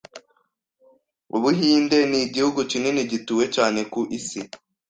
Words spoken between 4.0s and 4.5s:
isi